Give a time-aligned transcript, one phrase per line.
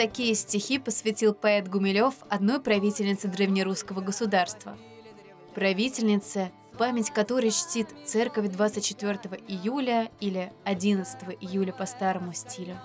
[0.00, 4.78] такие стихи посвятил поэт Гумилев одной правительнице древнерусского государства.
[5.54, 12.78] Правительнице, память которой чтит церковь 24 июля или 11 июля по старому стилю.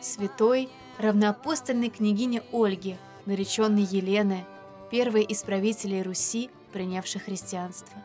[0.00, 4.44] Святой, равноапостольной княгине Ольги, нареченной Елены,
[4.92, 8.00] первой из правителей Руси, принявшей христианство.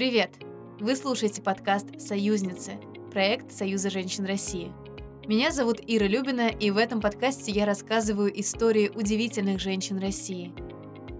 [0.00, 0.30] Привет!
[0.78, 2.78] Вы слушаете подкаст «Союзницы»,
[3.12, 4.72] проект Союза женщин России.
[5.26, 10.54] Меня зовут Ира Любина, и в этом подкасте я рассказываю истории удивительных женщин России.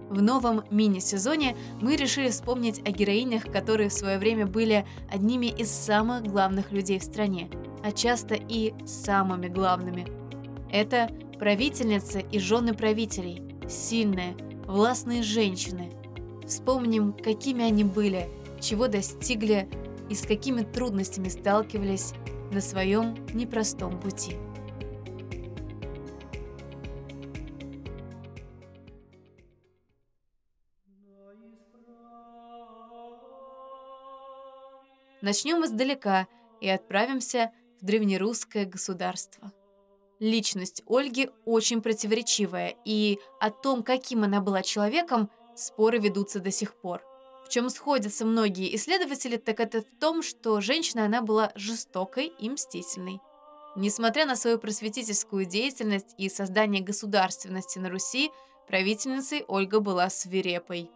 [0.09, 5.69] В новом мини-сезоне мы решили вспомнить о героинях, которые в свое время были одними из
[5.69, 7.51] самых главных людей в стране,
[7.83, 10.07] а часто и самыми главными.
[10.71, 15.91] Это правительницы и жены правителей, сильные, властные женщины.
[16.47, 18.27] Вспомним, какими они были,
[18.61, 19.67] чего достигли
[20.09, 22.13] и с какими трудностями сталкивались
[22.51, 24.37] на своем непростом пути.
[35.21, 36.27] Начнем издалека
[36.61, 39.51] и отправимся в древнерусское государство.
[40.19, 46.75] Личность Ольги очень противоречивая, и о том, каким она была человеком, споры ведутся до сих
[46.75, 47.10] пор.
[47.51, 53.19] Чем сходятся многие исследователи, так это в том, что женщина она была жестокой и мстительной.
[53.75, 58.31] Несмотря на свою просветительскую деятельность и создание государственности на Руси,
[58.69, 60.89] правительницей Ольга была свирепой.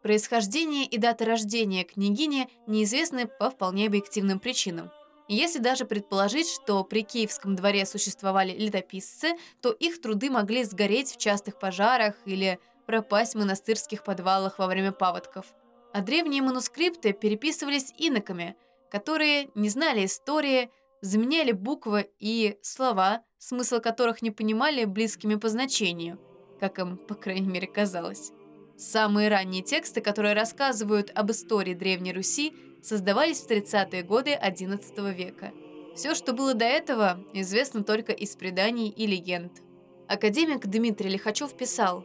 [0.00, 4.92] Происхождение и дата рождения княгини неизвестны по вполне объективным причинам.
[5.26, 11.16] Если даже предположить, что при Киевском дворе существовали летописцы, то их труды могли сгореть в
[11.16, 15.46] частых пожарах или пропасть в монастырских подвалах во время паводков.
[15.96, 18.54] А древние манускрипты переписывались иноками,
[18.90, 20.68] которые не знали истории,
[21.00, 26.20] заменяли буквы и слова, смысл которых не понимали близкими по значению,
[26.60, 28.32] как им, по крайней мере, казалось.
[28.76, 32.52] Самые ранние тексты, которые рассказывают об истории Древней Руси,
[32.82, 35.54] создавались в 30-е годы XI века.
[35.94, 39.62] Все, что было до этого, известно только из преданий и легенд.
[40.08, 42.04] Академик Дмитрий Лихачев писал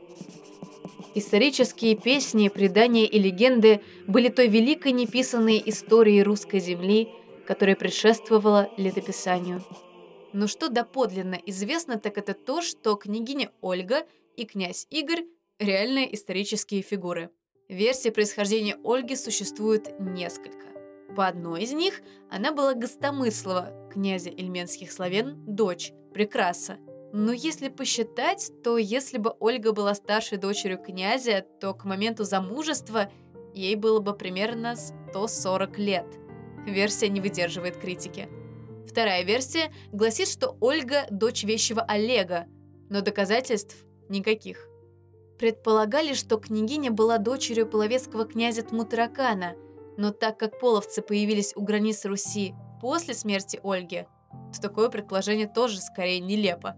[1.16, 7.10] Исторические песни, предания и легенды были той великой неписанной историей русской земли,
[7.46, 9.64] которая предшествовала летописанию.
[10.34, 14.06] Но что доподлинно известно, так это то, что княгиня Ольга
[14.38, 15.26] и князь Игорь–
[15.60, 17.30] реальные исторические фигуры.
[17.68, 20.68] Версий происхождения Ольги существует несколько.
[21.16, 26.78] По одной из них она была Гостомыслова, князя Ильменских славян, дочь, Прекраса–
[27.14, 33.12] но если посчитать, то если бы Ольга была старшей дочерью князя, то к моменту замужества
[33.54, 36.06] ей было бы примерно 140 лет.
[36.66, 38.30] Версия не выдерживает критики.
[38.88, 42.46] Вторая версия гласит, что Ольга– дочь вещего Олега,
[42.90, 43.76] но доказательств
[44.10, 44.68] никаких.
[45.38, 49.56] Предполагали, что княгиня была дочерью половецкого князя Тмутаракана,
[49.98, 54.06] но так как половцы появились у границ Руси после смерти Ольги,
[54.54, 56.78] то такое предположение тоже скорее нелепо.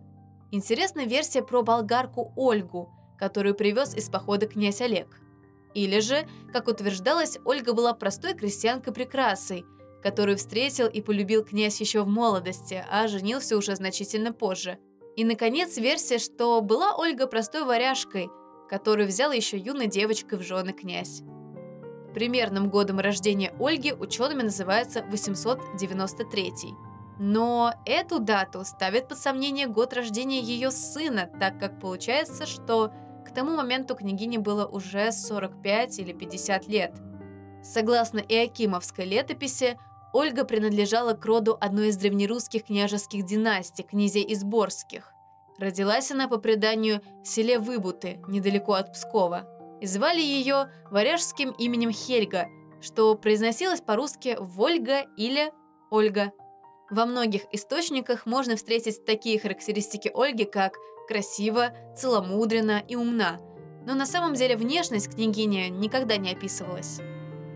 [0.56, 5.20] Интересна версия про болгарку Ольгу, которую привез из похода князь Олег.
[5.74, 9.66] Или же, как утверждалось, Ольга была простой крестьянкой-прекрасой,
[10.04, 14.78] которую встретил и полюбил князь еще в молодости, а женился уже значительно позже.
[15.16, 18.30] И, наконец, версия, что была Ольга простой варяжкой,
[18.70, 21.24] которую взял еще юной девочкой в жены князь.
[22.14, 30.40] Примерным годом рождения Ольги учеными называется 893 но эту дату ставит под сомнение год рождения
[30.40, 32.92] ее сына, так как получается, что
[33.26, 36.94] к тому моменту княгине было уже 45 или 50 лет.
[37.64, 39.78] Согласно Иокимовской летописи,
[40.14, 45.12] Ольга принадлежала к роду одной из древнерусских княжеских династий, князей Изборских.
[45.58, 49.48] Родилась она по преданию в селе Выбуты, недалеко от Пскова.
[49.82, 52.48] И звали ее варяжским именем Хельга,
[52.82, 55.52] что произносилось по-русски «Вольга» или
[55.90, 56.32] «Ольга».
[56.94, 63.40] Во многих источниках можно встретить такие характеристики Ольги, как красиво, целомудренно и умна,
[63.88, 67.00] но на самом деле внешность княгини никогда не описывалась.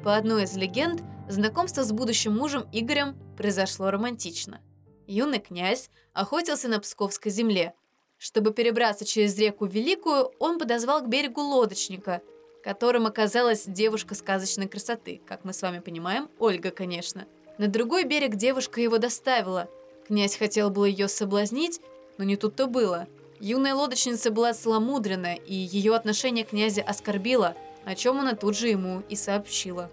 [0.04, 4.60] По одной из легенд, знакомство с будущим мужем Игорем произошло романтично.
[5.06, 7.76] Юный князь охотился на Псковской земле.
[8.18, 12.24] Чтобы перебраться через реку Великую, он подозвал к берегу лодочника,
[12.64, 17.28] которым оказалась девушка сказочной красоты, как мы с вами понимаем, Ольга, конечно.
[17.58, 19.68] На другой берег девушка его доставила.
[20.08, 21.82] Князь хотел было ее соблазнить,
[22.18, 23.08] но не тут-то было.
[23.40, 27.56] Юная лодочница была целомудренна, и ее отношение князя оскорбило,
[27.86, 29.90] о чем она тут же ему и сообщила.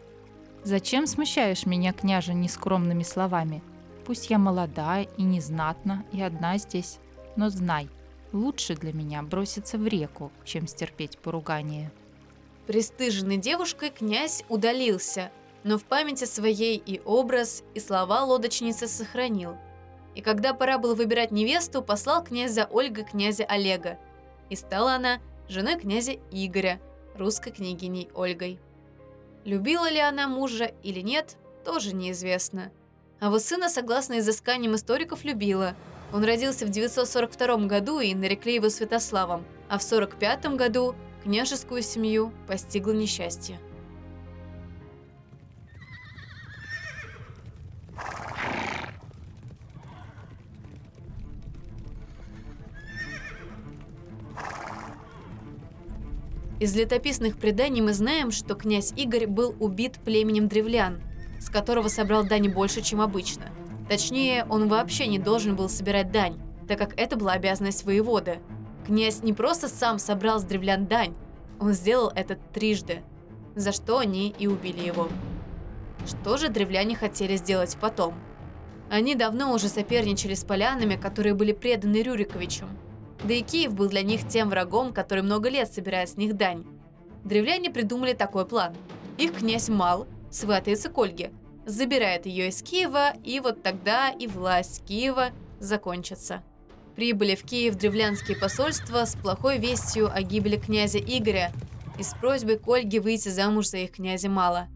[0.62, 3.62] Зачем смущаешь меня, княже, нескромными словами?
[4.06, 6.98] Пусть я молодая и незнатна, и одна здесь,
[7.36, 7.88] но знай,
[8.32, 11.90] лучше для меня броситься в реку, чем стерпеть поругание.
[12.66, 15.30] Престыженный девушкой князь удалился,
[15.64, 19.56] но в памяти своей и образ, и слова лодочницы сохранил.
[20.14, 23.98] И когда пора было выбирать невесту, послал князь за Ольгой князя Олега.
[24.50, 26.80] И стала она женой князя Игоря,
[27.16, 28.60] русской княгиней Ольгой.
[29.44, 32.70] Любила ли она мужа или нет, тоже неизвестно.
[33.18, 35.74] А вот сына, согласно изысканиям историков, любила.
[36.12, 40.94] Он родился в 942 году и нарекли его Святославом, а в 45 году
[41.24, 43.58] княжескую семью постигло несчастье.
[56.60, 61.02] Из летописных преданий мы знаем, что князь Игорь был убит племенем древлян,
[61.40, 63.46] с которого собрал дань больше, чем обычно.
[63.88, 68.38] Точнее, он вообще не должен был собирать дань, так как это была обязанность воеводы.
[68.86, 71.14] Князь не просто сам собрал с древлян дань,
[71.58, 73.02] он сделал это трижды,
[73.56, 75.08] за что они и убили его.
[76.06, 78.14] Что же древляне хотели сделать потом?
[78.90, 82.68] Они давно уже соперничали с полянами, которые были преданы Рюриковичам–
[83.24, 86.64] да и Киев был для них тем врагом, который много лет собирает с них дань.
[87.24, 88.74] Древляне придумали такой план.
[89.16, 91.32] Их князь Мал сватается к Ольге,
[91.64, 96.42] забирает ее из Киева, и вот тогда и власть Киева закончится.
[96.96, 101.50] Прибыли в Киев древлянские посольства с плохой вестью о гибели князя Игоря
[101.98, 104.68] и с просьбой к Ольге выйти замуж за их князя Мала.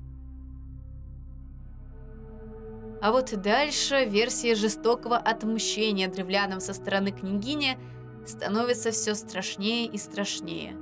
[3.00, 7.76] А вот дальше версия жестокого отмщения древлянам со стороны княгини–
[8.28, 10.76] становится все страшнее и страшнее.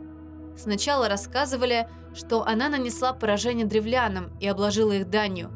[0.56, 5.50] Сначала рассказывали, что она нанесла поражение древлянам и обложила их данью.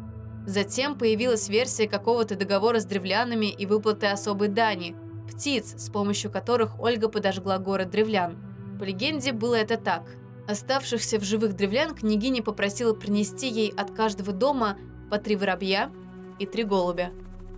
[0.47, 4.95] Затем появилась версия какого-то договора с древлянами и выплаты особой дани–
[5.31, 8.37] птиц, с помощью которых Ольга подожгла город древлян.
[8.79, 10.03] По легенде было это так.
[10.49, 14.77] Оставшихся в живых древлян княгиня попросила принести ей от каждого дома
[15.11, 15.91] по три воробья
[16.39, 17.11] и три голубя.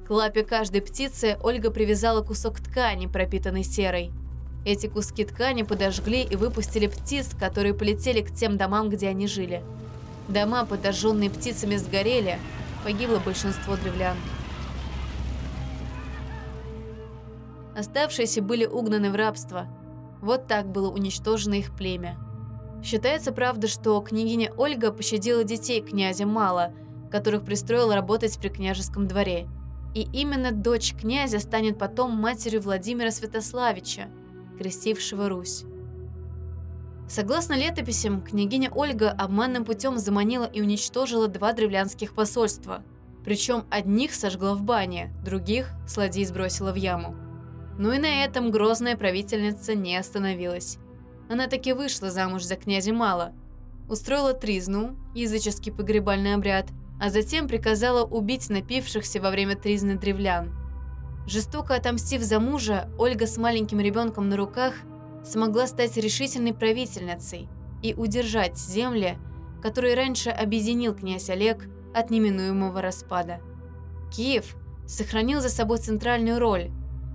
[0.06, 4.12] К лапе каждой птицы Ольга привязала кусок ткани, пропитанный серой–
[4.64, 9.62] эти куски ткани подожгли и выпустили птиц, которые полетели к тем домам, где они жили.
[10.28, 12.38] Дома, подожженные птицами, сгорели,
[12.84, 14.16] погибло большинство древлян.
[17.76, 19.66] Оставшиеся были угнаны в рабство.
[20.20, 22.16] Вот так было уничтожено их племя.
[22.84, 26.72] Считается, правда, что княгиня Ольга пощадила детей князя Мала,
[27.10, 29.48] которых пристроила работать при княжеском дворе.
[29.94, 34.08] И именно дочь князя станет потом матерью Владимира Святославича–
[34.62, 35.64] крестившего Русь.
[37.08, 42.84] Согласно летописям, княгиня Ольга обманным путем заманила и уничтожила два древлянских посольства.
[43.24, 47.16] Причем одних сожгла в бане, других сладей сбросила в яму.
[47.76, 50.78] Но и на этом грозная правительница не остановилась.
[51.28, 53.32] Она таки вышла замуж за князя Мала,
[53.88, 56.69] устроила тризну, языческий погребальный обряд,
[57.00, 60.54] а затем приказала убить напившихся во время тризны древлян–
[61.26, 64.74] Жестоко отомстив за мужа, Ольга с маленьким ребенком на руках
[65.24, 67.48] смогла стать решительной правительницей
[67.82, 69.19] и удержать земли,
[69.62, 73.41] которые раньше объединил князь Олег от неминуемого распада.
[74.10, 76.70] Киев сохранил за собой центральную роль,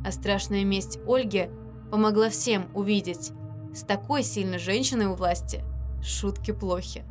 [0.05, 1.49] а страшная месть Ольги
[1.91, 3.31] помогла всем увидеть,
[3.73, 5.63] с такой сильной женщиной у власти
[6.01, 7.03] шутки плохи.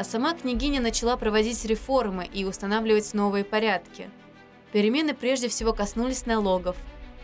[0.00, 4.08] А сама княгиня начала проводить реформы и устанавливать новые порядки.
[4.72, 6.74] Перемены прежде всего коснулись налогов,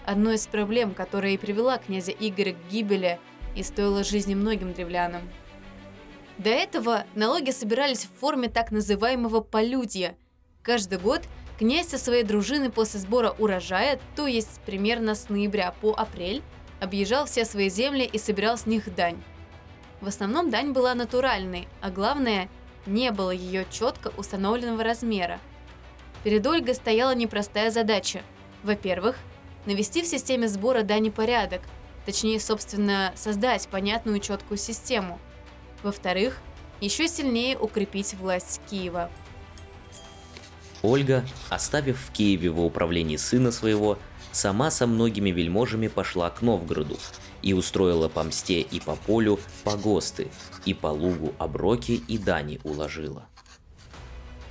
[0.04, 3.18] одной из проблем, которая и привела князя Игоря к гибели
[3.54, 5.22] и стоила жизни многим древлянам.
[6.36, 10.14] До этого налоги собирались в форме так называемого полюдья.
[10.60, 11.22] Каждый год
[11.58, 16.42] князь со своей дружиной после сбора урожая, то есть примерно с ноября по апрель,
[16.82, 19.22] объезжал все свои земли и собирал с них дань.
[20.02, 22.50] В основном дань была натуральной, а главное–
[22.86, 25.40] не было ее четко установленного размера.
[26.24, 28.22] Перед Ольгой стояла непростая задача.
[28.62, 29.16] Во-первых,
[29.64, 31.62] навести в системе сбора дани порядок,
[32.04, 35.20] точнее, собственно, создать понятную четкую систему.
[35.82, 36.38] Во-вторых,
[36.80, 39.10] еще сильнее укрепить власть Киева.
[40.82, 43.98] Ольга, оставив в Киеве во управлении сына своего,
[44.36, 46.98] сама со многими вельможами пошла к Новгороду
[47.42, 50.28] и устроила по мсте и по полю погосты,
[50.66, 53.26] и по лугу оброки и дани уложила.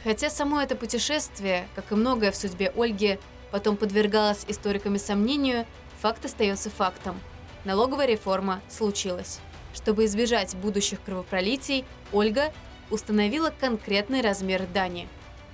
[0.04, 3.20] Хотя само это путешествие, как и многое в судьбе Ольги,
[3.52, 5.66] потом подвергалось историками сомнению,
[6.02, 7.20] факт остается фактом.
[7.64, 9.40] Налоговая реформа случилась.
[9.74, 12.54] Чтобы избежать будущих кровопролитий, Ольга
[12.90, 15.08] установила конкретный размер дани.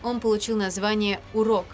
[0.04, 1.66] Он получил название «урок».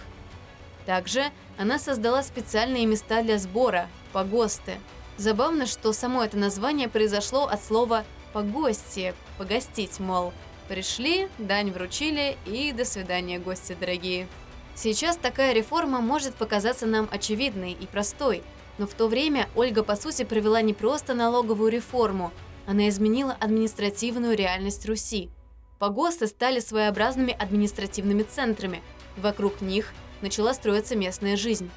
[0.88, 1.26] Также
[1.58, 4.80] она создала специальные места для сбора– погосты.
[5.18, 10.32] Забавно, что само это название произошло от слова «погости», «погостить», мол,
[10.70, 14.30] пришли, дань вручили и до свидания, гости дорогие.
[14.76, 18.42] Сейчас такая реформа может показаться нам очевидной и простой,
[18.78, 22.32] но в то время Ольга, по сути, провела не просто налоговую реформу,
[22.66, 25.32] она изменила административную реальность Руси.
[25.80, 28.82] Погосты стали своеобразными административными центрами.
[29.18, 31.70] Вокруг них начала строиться местная жизнь.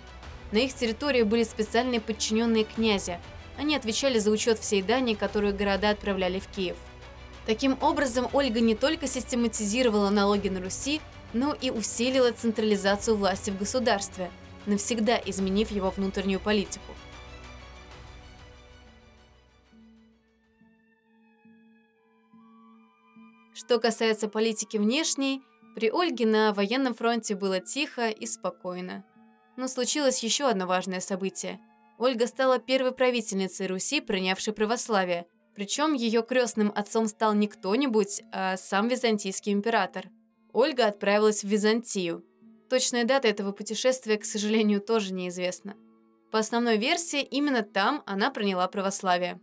[0.53, 3.21] На их территории были специальные подчиненные князя.
[3.57, 6.77] Они отвечали за учет всей дани, которую города отправляли в Киев.
[7.47, 11.01] Таким образом, Ольга не только систематизировала налоги на Руси,
[11.33, 14.31] но и усилила централизацию власти в государстве,
[14.67, 16.93] навсегда изменив его внутреннюю политику.
[23.55, 25.43] Что касается политики внешней,
[25.81, 29.03] при Ольге на военном фронте было тихо и спокойно.
[29.57, 31.59] Но случилось еще одно важное событие.
[31.97, 35.25] Ольга стала первой правительницей Руси, принявшей православие.
[35.55, 40.11] Причем ее крестным отцом стал не кто-нибудь, а сам византийский император.
[40.53, 42.27] Ольга отправилась в Византию.
[42.69, 45.77] Точная дата этого путешествия, к сожалению, тоже неизвестна.
[46.31, 49.41] По основной версии, именно там она приняла православие.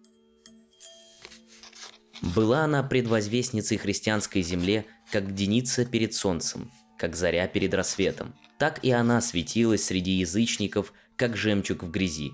[2.22, 8.34] Была она предвозвестницей христианской земле, как деница перед солнцем, как заря перед рассветом.
[8.58, 12.32] Так и она светилась среди язычников, как жемчуг в грязи.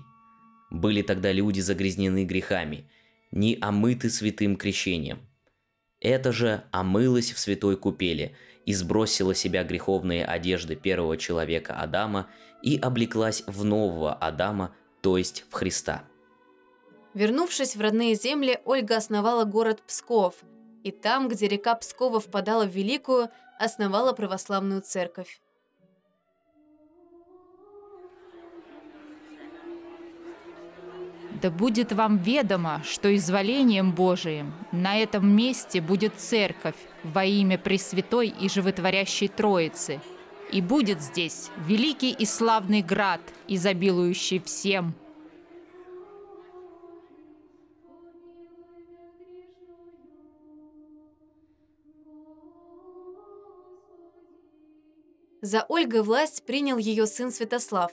[0.70, 2.90] Были тогда люди загрязнены грехами,
[3.30, 5.20] не омыты святым крещением.
[6.00, 12.28] Это же омылась в святой купели и сбросила себя греховные одежды первого человека Адама
[12.62, 16.04] и облеклась в нового Адама, то есть в Христа.
[17.14, 20.42] Вернувшись в родные земли, Ольга основала город Псков,
[20.84, 25.40] и там, где река Пскова впадала в Великую, основала православную церковь.
[31.42, 38.28] Да будет вам ведомо, что изволением Божиим на этом месте будет церковь во имя Пресвятой
[38.28, 40.00] и Животворящей Троицы.
[40.52, 44.94] И будет здесь великий и славный град, изобилующий всем–
[55.44, 57.92] За Ольгой власть принял ее сын Святослав.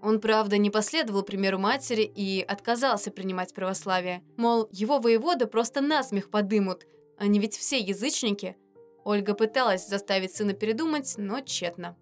[0.00, 4.22] Он, правда, не последовал примеру матери и отказался принимать православие.
[4.36, 6.86] Мол, его воеводы просто насмех подымут,
[7.18, 8.56] они ведь все язычники.
[9.02, 11.96] Ольга пыталась заставить сына передумать, но тщетно.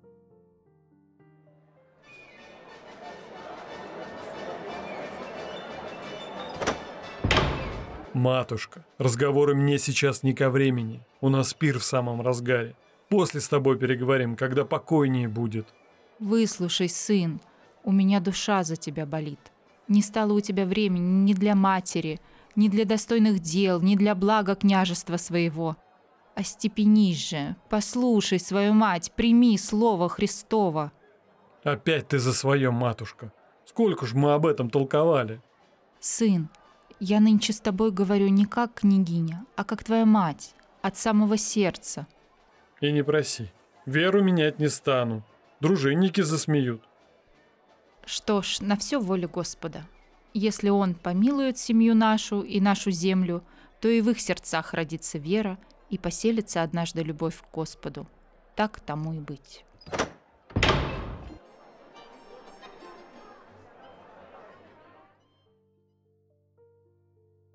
[8.13, 11.03] Матушка, разговоры мне сейчас не ко времени.
[11.23, 12.77] У нас пир в самом разгаре.
[13.13, 15.67] После с тобой переговорим, когда покойнее будет.
[16.19, 17.43] Выслушай, сын,
[17.85, 19.53] у меня душа за тебя болит.
[19.87, 22.23] Не стало у тебя времени ни для матери,
[22.57, 25.77] ни для достойных дел, ни для блага княжества своего.
[26.35, 30.91] Остепенись же, послушай свою мать, прими слово Христово.
[31.65, 33.31] Опять ты за свое, матушка.
[33.67, 35.43] Сколько ж мы об этом толковали?
[36.01, 36.49] Сын,
[36.99, 42.07] я нынче с тобой говорю не как княгиня, а как твоя мать, от самого сердца.
[42.83, 43.47] И не проси.
[43.87, 45.23] Веру менять не стану.
[45.61, 46.83] Дружинники засмеют.
[48.05, 49.87] Что ж, на все воля Господа.
[50.35, 53.45] Если Он помилует семью нашу и нашу землю,
[53.81, 55.59] то и в их сердцах родится вера
[55.91, 58.09] и поселится однажды любовь к Господу.
[58.57, 59.65] Так тому и быть.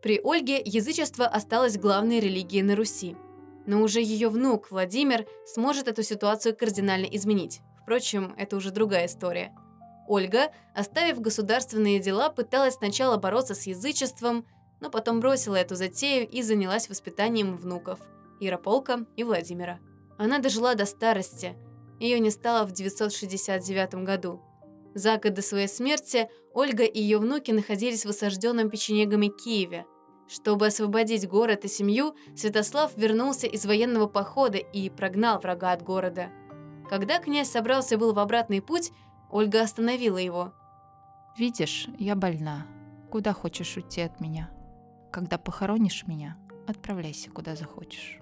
[0.02, 3.18] При Ольге язычество осталось главной религией на Руси–
[3.68, 7.60] но уже ее внук Владимир сможет эту ситуацию кардинально изменить.
[7.84, 9.54] Впрочем, это уже другая история.
[10.08, 14.48] Ольга, оставив государственные дела, пыталась сначала бороться с язычеством,
[14.80, 18.00] но потом бросила эту затею и занялась воспитанием внуков–
[18.40, 19.80] Ярополка и Владимира.
[20.18, 21.56] Она дожила до старости.
[22.00, 24.42] Ее не стало в 969 году.
[24.96, 29.86] За год до своей смерти Ольга и ее внуки находились в осажденном печенегами Киеве–
[30.28, 36.30] чтобы освободить город и семью, Святослав вернулся из военного похода и прогнал врага от города.
[36.90, 38.92] Когда князь собрался был в обратный путь,
[39.30, 40.54] Ольга остановила его.
[41.38, 42.66] Видишь, я больна.
[43.12, 44.50] Куда хочешь уйти от меня?
[45.12, 48.20] Когда похоронишь меня, отправляйся куда захочешь.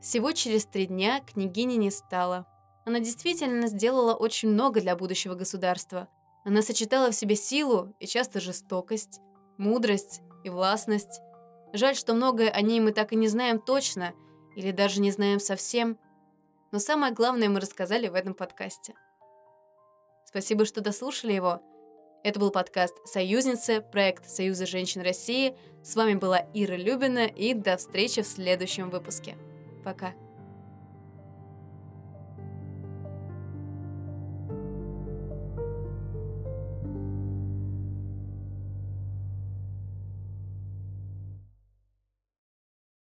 [0.00, 2.46] Всего через три дня княгини не стало.
[2.84, 6.08] Она действительно сделала очень много для будущего государства.
[6.44, 9.20] Она сочетала в себе силу и часто жестокость,
[9.56, 11.20] мудрость и властность.
[11.72, 14.12] Жаль, что многое о ней мы так и не знаем точно,
[14.56, 15.98] или даже не знаем совсем.
[16.72, 18.94] Но самое главное мы рассказали в этом подкасте.
[20.24, 21.62] Спасибо, что дослушали его.
[22.24, 25.56] Это был подкаст «Союзницы», проект Союза женщин России.
[25.82, 29.36] С вами была Ира Любина, и до встречи в следующем выпуске.
[29.84, 30.12] Пока.